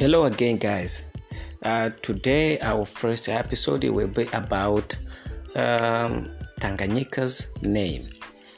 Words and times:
Hello 0.00 0.24
again, 0.24 0.56
guys. 0.56 1.10
Uh, 1.62 1.90
today, 2.00 2.58
our 2.60 2.86
first 2.86 3.28
episode 3.28 3.84
will 3.84 4.08
be 4.08 4.26
about 4.32 4.96
um, 5.54 6.30
Tanganyika's 6.58 7.52
name. 7.60 8.08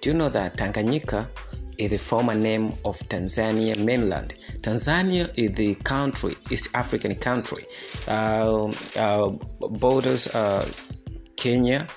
Do 0.00 0.10
you 0.10 0.16
know 0.16 0.28
that 0.28 0.56
Tanganyika 0.56 1.28
is 1.76 1.90
the 1.90 1.96
former 1.96 2.36
name 2.36 2.68
of 2.84 2.96
Tanzania 3.08 3.76
mainland? 3.84 4.34
Tanzania 4.60 5.28
is 5.36 5.50
the 5.56 5.74
country, 5.82 6.36
East 6.52 6.68
African 6.72 7.16
country, 7.16 7.66
uh, 8.06 8.66
uh, 8.96 9.30
borders 9.70 10.28
Kenya, 11.34 11.88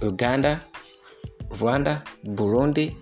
Uganda, 0.00 0.62
Rwanda, 1.48 2.06
Burundi, 2.24 2.94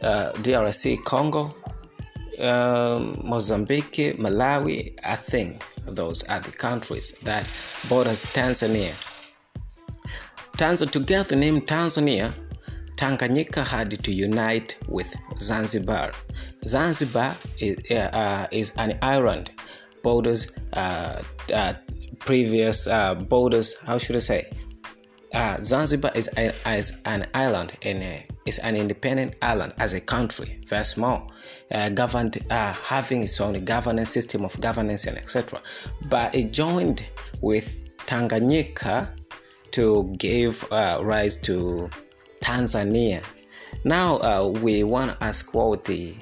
uh, 0.00 0.30
DRC, 0.34 1.02
Congo, 1.02 1.56
um, 2.40 3.20
Mozambique, 3.24 4.16
Malawi, 4.18 4.98
I 5.04 5.16
think 5.16 5.64
those 5.86 6.22
are 6.24 6.40
the 6.40 6.50
countries 6.50 7.12
that 7.22 7.44
borders 7.88 8.24
Tanzania. 8.26 8.94
Tanzania 10.56 10.90
together 10.90 11.36
named 11.36 11.66
Tanzania, 11.66 12.34
Tanganyika 12.96 13.66
had 13.66 13.90
to 14.04 14.12
unite 14.12 14.78
with 14.88 15.14
Zanzibar. 15.38 16.12
Zanzibar 16.66 17.34
is, 17.58 17.76
uh, 17.90 17.94
uh, 18.12 18.46
is 18.52 18.72
an 18.78 18.98
island, 19.02 19.50
borders 20.02 20.52
uh, 20.74 21.22
uh 21.52 21.74
previous 22.20 22.86
uh, 22.86 23.14
borders. 23.14 23.76
How 23.80 23.98
should 23.98 24.16
I 24.16 24.20
say? 24.20 24.50
Uh, 25.34 25.60
Zanzibar 25.60 26.12
is, 26.14 26.30
a, 26.36 26.54
is 26.76 27.00
an 27.06 27.26
island 27.34 27.76
and 27.82 28.04
is 28.46 28.60
an 28.60 28.76
independent 28.76 29.36
island 29.42 29.74
as 29.78 29.92
a 29.92 30.00
country, 30.00 30.60
very 30.64 30.84
small, 30.84 31.32
uh, 31.72 31.88
governed 31.88 32.38
uh, 32.50 32.72
having 32.74 33.24
its 33.24 33.40
own 33.40 33.54
governance 33.64 34.10
system 34.10 34.44
of 34.44 34.58
governance 34.60 35.06
and 35.06 35.18
etc. 35.18 35.60
But 36.08 36.36
it 36.36 36.52
joined 36.52 37.08
with 37.40 37.84
Tanganyika 38.06 39.08
to 39.72 40.14
give 40.18 40.64
uh, 40.70 41.00
rise 41.02 41.34
to 41.42 41.90
Tanzania. 42.40 43.24
Now 43.82 44.18
uh, 44.18 44.46
we 44.46 44.84
want 44.84 45.18
to 45.18 45.24
ask 45.24 45.52
what 45.52 45.84
the 45.84 46.14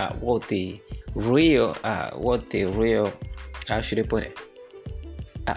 uh, 0.00 0.14
what 0.14 0.48
the 0.48 0.80
real 1.14 1.74
what 2.14 2.50
the 2.50 2.64
real 2.64 3.12
how 3.68 3.80
should 3.82 4.00
I 4.00 4.02
put 4.02 4.24
it 4.24 4.36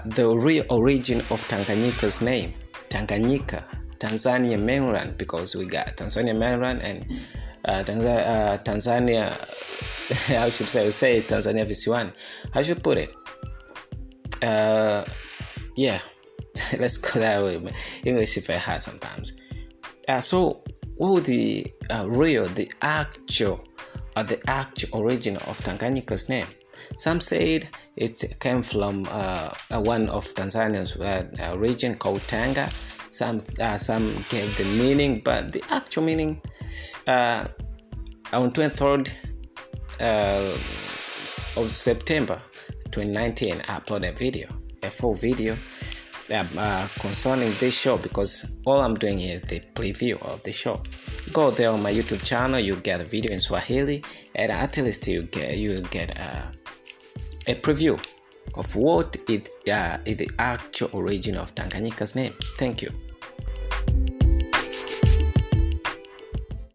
the 0.06 0.30
real 0.30 0.66
origin 0.70 1.20
of 1.32 1.44
Tanganyika's 1.50 2.22
name 2.22 2.54
Tanganyika, 2.92 3.64
Tanzania 4.00 4.60
mainland, 4.60 5.18
because 5.18 5.56
we 5.56 5.66
got 5.66 5.96
Tanzania 5.96 6.38
mainland 6.38 6.82
and 6.82 7.06
uh, 7.66 7.84
Tanzania, 7.84 8.28
uh, 8.28 8.58
Tanzania 8.58 9.32
I 10.30 10.50
should 10.50 10.68
say, 10.68 10.90
say 10.90 11.22
Tanzania 11.22 11.66
visiwani. 11.66 12.12
I 12.54 12.62
should 12.64 12.84
put 12.84 12.98
it. 12.98 13.16
Uh, 14.44 15.06
yeah, 15.78 16.00
let's 16.80 16.98
go 16.98 17.22
that 17.22 17.44
way. 17.44 17.62
English 18.04 18.38
if 18.38 18.50
I 18.50 18.54
had 18.54 18.82
sometimes. 18.82 19.34
Uh, 20.10 20.20
so, 20.20 20.64
what 20.96 21.14
was 21.14 21.24
the 21.24 21.66
uh, 21.90 22.06
real, 22.10 22.46
the 22.46 22.70
actual, 22.82 23.64
uh, 24.18 24.24
the 24.24 24.42
actual 24.50 25.00
origin 25.00 25.38
of 25.38 25.58
Tanganyika's 25.60 26.28
name? 26.28 26.48
Some 26.98 27.20
said 27.20 27.70
it 27.96 28.40
came 28.40 28.62
from 28.64 29.08
uh, 29.10 29.50
one 29.72 30.10
of 30.10 30.34
Tanzania's 30.34 30.96
uh, 30.98 31.58
region 31.58 31.96
called 31.96 32.22
Tanga. 32.28 32.70
Some 33.10 33.42
uh, 33.60 33.78
some 33.78 34.06
gave 34.30 34.56
the 34.58 34.66
meaning, 34.82 35.22
but 35.24 35.52
the 35.52 35.64
actual 35.70 36.04
meaning 36.04 36.42
uh, 37.08 37.46
on 38.34 38.52
23rd 38.52 39.12
uh, 40.00 41.62
of 41.62 41.72
September 41.74 42.42
2019, 42.92 43.62
I 43.68 43.80
uploaded 43.80 44.10
a 44.10 44.14
video, 44.14 44.48
a 44.84 44.90
full 44.90 45.16
video 45.16 45.56
uh, 46.32 46.88
concerning 47.00 47.52
this 47.60 47.78
show 47.78 47.98
because 47.98 48.56
all 48.66 48.82
I'm 48.82 48.96
doing 48.96 49.20
is 49.20 49.42
the 49.44 49.60
preview 49.76 50.22
of 50.22 50.42
the 50.44 50.52
show. 50.52 50.82
Go 51.34 51.52
there 51.52 51.70
on 51.70 51.82
my 51.84 51.92
YouTube 51.92 52.24
channel, 52.26 52.60
you 52.60 52.76
get 52.78 53.02
a 53.02 53.04
video 53.04 53.34
in 53.34 53.40
Swahili, 53.40 54.04
and 54.36 54.52
at 54.52 54.78
least 54.78 55.08
you 55.08 55.24
get 55.24 55.58
you 55.58 55.82
get 55.82 56.20
uh, 56.20 56.52
a 57.48 57.56
preview 57.56 58.00
of 58.56 58.76
what 58.76 59.16
is 59.30 59.50
uh, 59.72 59.98
the 60.06 60.30
actual 60.40 60.90
origin 60.94 61.38
of 61.38 61.54
Tanganyika's 61.56 62.16
name. 62.16 62.34
Thank 62.58 62.82
you. 62.82 62.92